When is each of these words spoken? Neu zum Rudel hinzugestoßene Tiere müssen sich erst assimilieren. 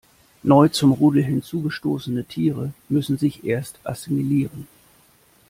Neu 0.41 0.67
zum 0.67 0.93
Rudel 0.93 1.23
hinzugestoßene 1.23 2.25
Tiere 2.25 2.73
müssen 2.89 3.19
sich 3.19 3.43
erst 3.43 3.77
assimilieren. 3.83 4.67